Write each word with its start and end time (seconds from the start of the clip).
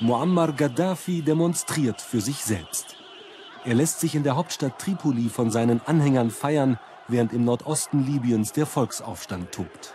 Muammar 0.00 0.52
Gaddafi 0.52 1.22
demonstriert 1.22 2.00
für 2.00 2.20
sich 2.20 2.38
selbst. 2.44 2.96
Er 3.64 3.74
lässt 3.74 4.00
sich 4.00 4.16
in 4.16 4.24
der 4.24 4.34
Hauptstadt 4.34 4.80
Tripoli 4.80 5.28
von 5.28 5.52
seinen 5.52 5.80
Anhängern 5.86 6.30
feiern, 6.30 6.80
während 7.06 7.32
im 7.32 7.44
Nordosten 7.44 8.04
Libyens 8.04 8.50
der 8.50 8.66
Volksaufstand 8.66 9.52
tobt. 9.52 9.94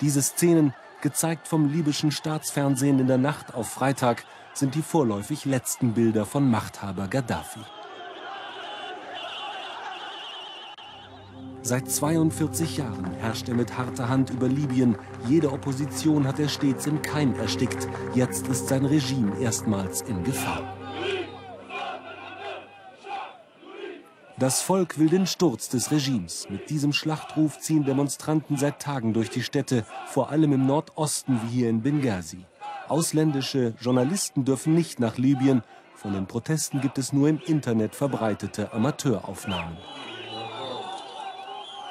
Diese 0.00 0.22
Szenen, 0.22 0.72
gezeigt 1.02 1.48
vom 1.48 1.68
libyschen 1.68 2.12
Staatsfernsehen 2.12 3.00
in 3.00 3.08
der 3.08 3.18
Nacht 3.18 3.54
auf 3.54 3.68
Freitag, 3.68 4.24
sind 4.54 4.76
die 4.76 4.82
vorläufig 4.82 5.44
letzten 5.44 5.94
Bilder 5.94 6.26
von 6.26 6.48
Machthaber 6.48 7.08
Gaddafi. 7.08 7.60
Seit 11.66 11.90
42 11.90 12.76
Jahren 12.76 13.10
herrscht 13.14 13.48
er 13.48 13.54
mit 13.54 13.78
harter 13.78 14.10
Hand 14.10 14.28
über 14.28 14.48
Libyen. 14.48 14.98
Jede 15.26 15.50
Opposition 15.50 16.26
hat 16.26 16.38
er 16.38 16.50
stets 16.50 16.86
im 16.86 17.00
Keim 17.00 17.34
erstickt. 17.36 17.88
Jetzt 18.14 18.48
ist 18.48 18.68
sein 18.68 18.84
Regime 18.84 19.32
erstmals 19.40 20.02
in 20.02 20.22
Gefahr. 20.24 20.76
Das 24.38 24.60
Volk 24.60 24.98
will 24.98 25.08
den 25.08 25.26
Sturz 25.26 25.70
des 25.70 25.90
Regimes. 25.90 26.50
Mit 26.50 26.68
diesem 26.68 26.92
Schlachtruf 26.92 27.58
ziehen 27.58 27.86
Demonstranten 27.86 28.58
seit 28.58 28.82
Tagen 28.82 29.14
durch 29.14 29.30
die 29.30 29.42
Städte, 29.42 29.86
vor 30.08 30.28
allem 30.28 30.52
im 30.52 30.66
Nordosten 30.66 31.40
wie 31.44 31.60
hier 31.60 31.70
in 31.70 31.80
Benghazi. 31.80 32.44
Ausländische 32.88 33.72
Journalisten 33.80 34.44
dürfen 34.44 34.74
nicht 34.74 35.00
nach 35.00 35.16
Libyen. 35.16 35.62
Von 35.94 36.12
den 36.12 36.26
Protesten 36.26 36.82
gibt 36.82 36.98
es 36.98 37.14
nur 37.14 37.30
im 37.30 37.40
Internet 37.46 37.94
verbreitete 37.94 38.70
Amateuraufnahmen. 38.74 39.78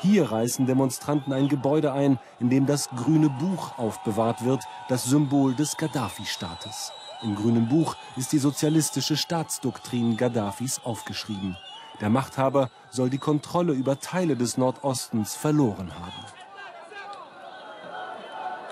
Hier 0.00 0.30
reißen 0.30 0.66
Demonstranten 0.66 1.32
ein 1.32 1.48
Gebäude 1.48 1.92
ein, 1.92 2.20
in 2.38 2.50
dem 2.50 2.66
das 2.66 2.88
grüne 2.90 3.28
Buch 3.28 3.78
aufbewahrt 3.78 4.44
wird, 4.44 4.62
das 4.88 5.04
Symbol 5.04 5.54
des 5.54 5.76
Gaddafi-Staates. 5.76 6.92
Im 7.22 7.34
grünen 7.34 7.68
Buch 7.68 7.96
ist 8.16 8.32
die 8.32 8.38
sozialistische 8.38 9.16
Staatsdoktrin 9.16 10.16
Gaddafis 10.16 10.80
aufgeschrieben. 10.84 11.56
Der 12.00 12.10
Machthaber 12.10 12.70
soll 12.90 13.10
die 13.10 13.18
Kontrolle 13.18 13.72
über 13.72 13.98
Teile 13.98 14.36
des 14.36 14.56
Nordostens 14.56 15.34
verloren 15.34 15.92
haben. 15.92 16.24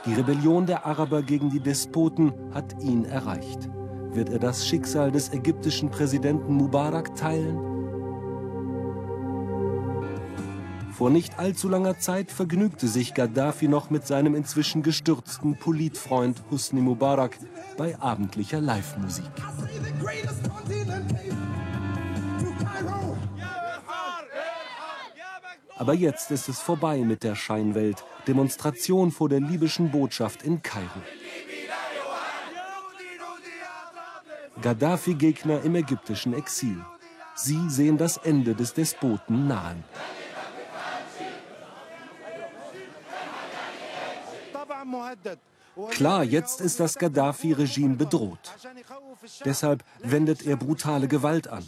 Die 0.06 0.15
Rebellion 0.15 0.67
der 0.67 0.87
Araber 0.87 1.22
gegen 1.22 1.50
die 1.50 1.59
Despoten 1.59 2.33
hat 2.55 2.81
ihn 2.81 3.05
erreicht. 3.05 3.69
Wird 4.12 4.31
er 4.31 4.39
das 4.39 4.65
Schicksal 4.65 5.11
des 5.11 5.33
ägyptischen 5.33 5.91
Präsidenten 5.91 6.55
Mubarak 6.55 7.17
teilen? 7.17 7.75
Vor 10.97 11.11
nicht 11.11 11.39
allzu 11.39 11.69
langer 11.69 11.98
Zeit 11.98 12.33
vergnügte 12.33 12.89
sich 12.89 13.12
Gaddafi 13.12 13.69
noch 13.69 13.91
mit 13.91 14.06
seinem 14.06 14.34
inzwischen 14.34 14.83
gestürzten 14.83 15.58
Politfreund 15.58 16.42
Husni 16.50 16.80
Mubarak 16.80 17.36
bei 17.77 18.00
abendlicher 18.00 18.62
Live-Musik. 18.62 19.27
Aber 25.77 25.92
jetzt 25.92 26.30
ist 26.30 26.48
es 26.48 26.61
vorbei 26.61 27.00
mit 27.00 27.25
der 27.25 27.34
Scheinwelt. 27.34 28.03
Demonstration 28.27 29.10
vor 29.10 29.28
der 29.28 29.41
libyschen 29.41 29.91
Botschaft 29.91 30.44
in 30.44 30.62
Kairo. 30.62 31.03
Gaddafi-Gegner 34.62 35.60
im 35.60 35.75
ägyptischen 35.75 36.33
Exil. 36.33 36.83
Sie 37.34 37.69
sehen 37.69 37.98
das 37.98 38.16
Ende 38.16 38.55
des 38.55 38.72
Despoten 38.72 39.47
nahen. 39.47 39.84
Klar, 45.91 46.25
jetzt 46.25 46.61
ist 46.61 46.81
das 46.81 46.95
Gaddafi-Regime 46.95 47.97
bedroht. 47.97 48.55
Deshalb 49.45 49.84
wendet 49.98 50.47
er 50.47 50.56
brutale 50.56 51.06
Gewalt 51.06 51.48
an. 51.48 51.64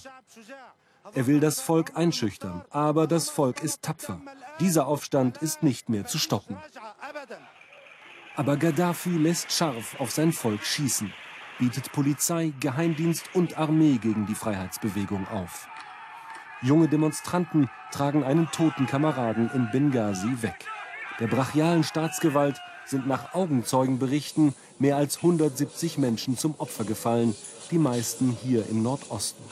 Er 1.14 1.26
will 1.26 1.41
das 1.41 1.60
Volk 1.60 1.96
einschüchtern, 1.96 2.64
aber 2.70 3.06
das 3.06 3.28
Volk 3.28 3.62
ist 3.62 3.82
tapfer. 3.82 4.20
Dieser 4.60 4.86
Aufstand 4.86 5.38
ist 5.38 5.62
nicht 5.62 5.88
mehr 5.88 6.06
zu 6.06 6.19
stoppen. 6.19 6.56
Aber 8.36 8.56
Gaddafi 8.56 9.10
lässt 9.10 9.53
scharf 9.53 9.98
auf 10.00 10.10
sein 10.10 10.32
Volk 10.32 10.65
schießen, 10.65 11.12
bietet 11.59 11.92
Polizei, 11.92 12.53
Geheimdienst 12.60 13.34
und 13.34 13.59
Armee 13.59 13.98
gegen 13.98 14.26
die 14.26 14.34
Freiheitsbewegung 14.34 15.26
auf. 15.28 15.69
Junge 16.62 16.88
Demonstranten 16.88 17.70
tragen 17.92 18.25
einen 18.25 18.50
toten 18.50 18.86
Kameraden 18.86 19.50
in 19.53 19.70
Benghazi 19.70 20.42
weg. 20.42 20.66
Der 21.20 21.26
brachialen 21.26 21.84
Staatsgewalt 21.84 22.60
sind 22.88 23.06
nach 23.06 23.34
Augenzeugenberichten 23.34 24.54
mehr 24.78 24.97
als 24.97 25.19
170 25.19 25.99
Menschen 25.99 26.38
zum 26.38 26.54
Opfer 26.59 26.84
gefallen, 26.84 27.34
die 27.71 27.78
meisten 27.78 28.37
hier 28.43 28.66
im 28.69 28.82
Nordosten. 28.82 29.43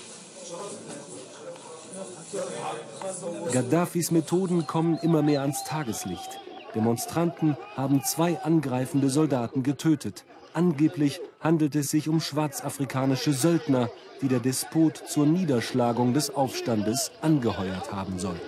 Gaddafis 3.53 4.11
Methoden 4.11 4.67
kommen 4.67 4.99
immer 4.99 5.23
mehr 5.23 5.43
ans 5.43 5.65
Tageslicht. 5.65 6.41
Demonstranten 6.75 7.57
haben 7.77 8.03
zwei 8.05 8.41
angreifende 8.43 9.09
Soldaten 9.09 9.63
getötet. 9.63 10.25
Angeblich 10.53 11.21
handelt 11.41 11.75
es 11.75 11.91
sich 11.91 12.09
um 12.09 12.21
schwarzafrikanische 12.21 13.33
Söldner, 13.33 13.91
die 14.21 14.29
der 14.29 14.41
Despot 14.41 14.97
zur 14.97 15.27
Niederschlagung 15.27 16.15
des 16.15 16.35
Aufstandes 16.35 17.13
angeheuert 17.21 17.93
haben 17.93 18.19
soll. 18.19 18.41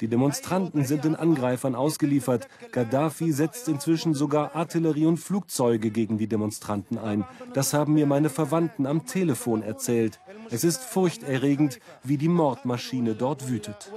Die 0.00 0.08
Demonstranten 0.08 0.84
sind 0.84 1.04
den 1.04 1.16
Angreifern 1.16 1.74
ausgeliefert. 1.74 2.48
Gaddafi 2.72 3.32
setzt 3.32 3.68
inzwischen 3.68 4.14
sogar 4.14 4.54
Artillerie 4.54 5.06
und 5.06 5.18
Flugzeuge 5.18 5.90
gegen 5.90 6.18
die 6.18 6.26
Demonstranten 6.26 6.98
ein. 6.98 7.24
Das 7.54 7.74
haben 7.74 7.94
mir 7.94 8.06
meine 8.06 8.30
Verwandten 8.30 8.86
am 8.86 9.06
Telefon 9.06 9.62
erzählt. 9.62 10.20
Es 10.50 10.64
ist 10.64 10.82
furchterregend, 10.82 11.80
wie 12.02 12.16
die 12.16 12.28
Mordmaschine 12.28 13.14
dort 13.14 13.48
wütet. 13.48 13.92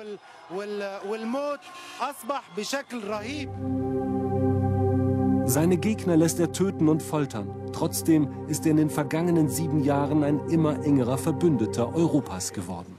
Seine 5.46 5.78
Gegner 5.78 6.18
lässt 6.18 6.40
er 6.40 6.52
töten 6.52 6.88
und 6.88 7.04
foltern. 7.04 7.50
Trotzdem 7.74 8.30
ist 8.48 8.66
er 8.66 8.72
in 8.72 8.78
den 8.78 8.90
vergangenen 8.90 9.50
sieben 9.50 9.84
Jahren 9.84 10.24
ein 10.24 10.40
immer 10.50 10.84
engerer 10.84 11.18
Verbündeter 11.18 11.94
Europas 11.94 12.54
geworden. 12.54 12.93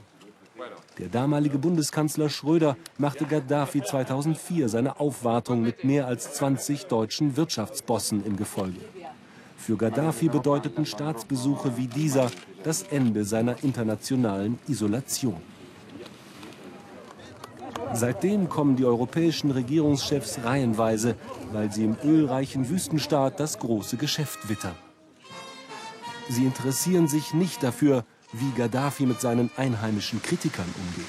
Der 0.97 1.09
damalige 1.09 1.57
Bundeskanzler 1.57 2.29
Schröder 2.29 2.77
machte 2.97 3.25
Gaddafi 3.25 3.83
2004 3.83 4.69
seine 4.69 4.97
Aufwartung 4.99 5.61
mit 5.61 5.83
mehr 5.83 6.07
als 6.07 6.33
20 6.35 6.85
deutschen 6.85 7.35
Wirtschaftsbossen 7.35 8.25
im 8.25 8.37
Gefolge. 8.37 8.79
Für 9.57 9.75
Gaddafi 9.75 10.29
bedeuteten 10.29 10.85
Staatsbesuche 10.85 11.75
wie 11.75 11.87
dieser 11.87 12.31
das 12.63 12.83
Ende 12.83 13.25
seiner 13.25 13.61
internationalen 13.61 14.57
Isolation. 14.69 15.41
Seitdem 17.93 18.47
kommen 18.47 18.77
die 18.77 18.85
europäischen 18.85 19.51
Regierungschefs 19.51 20.39
reihenweise, 20.45 21.15
weil 21.51 21.73
sie 21.73 21.83
im 21.83 21.97
ölreichen 22.05 22.69
Wüstenstaat 22.69 23.39
das 23.39 23.59
große 23.59 23.97
Geschäft 23.97 24.47
wittern. 24.47 24.75
Sie 26.29 26.45
interessieren 26.45 27.07
sich 27.07 27.33
nicht 27.33 27.63
dafür, 27.63 28.05
wie 28.33 28.51
Gaddafi 28.57 29.05
mit 29.05 29.21
seinen 29.21 29.49
einheimischen 29.57 30.21
Kritikern 30.21 30.73
umgeht. 30.77 31.05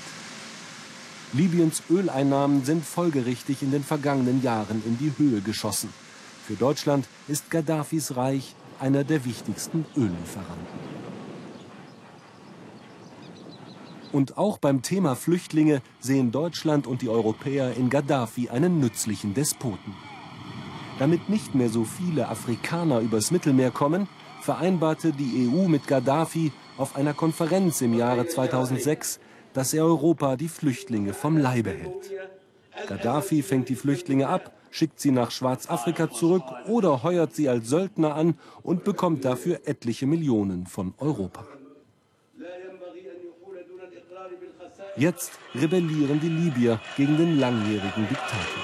Libyens 1.32 1.82
Öleinnahmen 1.90 2.64
sind 2.64 2.84
folgerichtig 2.84 3.62
in 3.62 3.70
den 3.70 3.82
vergangenen 3.82 4.42
Jahren 4.42 4.82
in 4.86 4.96
die 4.98 5.12
Höhe 5.18 5.40
geschossen. 5.40 5.90
Für 6.46 6.54
Deutschland 6.54 7.08
ist 7.28 7.50
Gaddafis 7.50 8.16
Reich 8.16 8.54
einer 8.78 9.04
der 9.04 9.24
wichtigsten 9.24 9.84
Öllieferanten. 9.96 10.96
Und 14.12 14.38
auch 14.38 14.58
beim 14.58 14.82
Thema 14.82 15.16
Flüchtlinge 15.16 15.82
sehen 16.00 16.30
Deutschland 16.30 16.86
und 16.86 17.02
die 17.02 17.08
Europäer 17.08 17.74
in 17.76 17.90
Gaddafi 17.90 18.48
einen 18.48 18.80
nützlichen 18.80 19.34
Despoten. 19.34 19.94
Damit 20.98 21.28
nicht 21.28 21.54
mehr 21.54 21.68
so 21.68 21.84
viele 21.84 22.28
Afrikaner 22.28 23.00
übers 23.00 23.30
Mittelmeer 23.30 23.70
kommen, 23.70 24.08
vereinbarte 24.40 25.12
die 25.12 25.48
EU 25.48 25.68
mit 25.68 25.86
Gaddafi 25.86 26.52
auf 26.78 26.96
einer 26.96 27.14
Konferenz 27.14 27.80
im 27.80 27.94
Jahre 27.94 28.26
2006, 28.26 29.20
dass 29.52 29.72
er 29.72 29.84
Europa 29.84 30.36
die 30.36 30.48
Flüchtlinge 30.48 31.14
vom 31.14 31.36
Leibe 31.36 31.70
hält. 31.70 32.12
Gaddafi 32.88 33.42
fängt 33.42 33.68
die 33.68 33.76
Flüchtlinge 33.76 34.28
ab, 34.28 34.52
schickt 34.70 35.00
sie 35.00 35.10
nach 35.10 35.30
Schwarzafrika 35.30 36.10
zurück 36.10 36.44
oder 36.66 37.02
heuert 37.02 37.34
sie 37.34 37.48
als 37.48 37.68
Söldner 37.68 38.14
an 38.14 38.34
und 38.62 38.84
bekommt 38.84 39.24
dafür 39.24 39.60
etliche 39.64 40.06
Millionen 40.06 40.66
von 40.66 40.92
Europa. 40.98 41.46
Jetzt 44.98 45.32
rebellieren 45.54 46.20
die 46.20 46.28
Libyer 46.28 46.80
gegen 46.96 47.16
den 47.16 47.38
langjährigen 47.38 48.08
Diktator. 48.08 48.62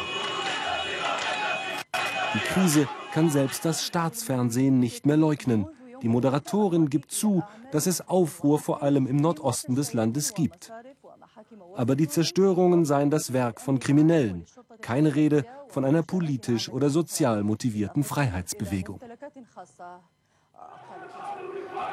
Die 2.35 2.39
Krise 2.39 2.89
kann 3.13 3.29
selbst 3.29 3.65
das 3.67 3.85
Staatsfernsehen 3.85 4.79
nicht 4.79 5.05
mehr 5.05 5.19
leugnen. 5.19 5.67
Die 6.03 6.09
Moderatorin 6.09 6.91
gibt 6.91 7.11
zu, 7.11 7.43
dass 7.71 7.87
es 7.87 8.09
Aufruhr 8.09 8.59
vor 8.59 8.83
allem 8.83 9.07
im 9.07 9.17
Nordosten 9.17 9.75
des 9.75 9.93
Landes 9.93 10.35
gibt. 10.35 10.73
Aber 11.77 11.97
die 11.97 12.09
Zerstörungen 12.09 12.85
seien 12.85 13.11
das 13.11 13.33
Werk 13.33 13.61
von 13.61 13.79
Kriminellen. 13.79 14.45
Keine 14.81 15.15
Rede 15.15 15.45
von 15.69 15.85
einer 15.85 16.03
politisch 16.03 16.69
oder 16.69 16.91
sozial 16.91 17.45
motivierten 17.45 18.05
Freiheitsbewegung. 18.05 19.01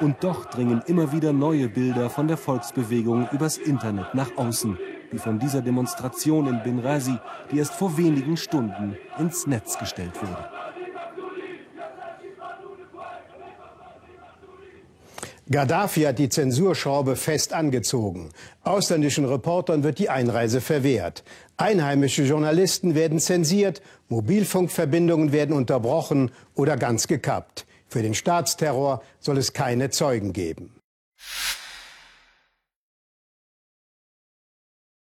Und 0.02 0.24
doch 0.24 0.46
dringen 0.46 0.82
immer 0.88 1.12
wieder 1.12 1.34
neue 1.34 1.70
Bilder 1.70 2.10
von 2.10 2.28
der 2.28 2.38
Volksbewegung 2.38 3.28
übers 3.32 3.58
Internet 3.58 4.14
nach 4.14 4.38
außen, 4.38 4.78
wie 5.12 5.18
von 5.18 5.40
dieser 5.40 5.62
Demonstration 5.62 6.48
in 6.48 6.64
Benghazi, 6.64 7.18
die 7.52 7.58
erst 7.58 7.74
vor 7.74 7.98
wenigen 7.98 8.38
Stunden 8.38 8.98
ins 9.18 9.46
Netz 9.48 9.78
gestellt 9.78 10.22
wurde. 10.22 10.50
Gaddafi 15.52 16.02
hat 16.04 16.20
die 16.20 16.30
Zensurschraube 16.30 17.16
fest 17.16 17.54
angezogen. 17.54 18.30
Ausländischen 18.64 19.26
Reportern 19.26 19.84
wird 19.84 19.98
die 19.98 20.10
Einreise 20.10 20.62
verwehrt. 20.62 21.24
Einheimische 21.58 22.22
Journalisten 22.22 22.94
werden 22.94 23.20
zensiert, 23.20 23.82
Mobilfunkverbindungen 24.10 25.32
werden 25.32 25.56
unterbrochen 25.56 26.30
oder 26.54 26.78
ganz 26.78 27.08
gekappt. 27.08 27.66
Für 27.88 28.04
den 28.04 28.14
Staatsterror 28.14 29.02
soll 29.20 29.40
es 29.40 29.54
keine 29.54 29.90
Zeugen 29.90 30.34
geben. 30.34 30.76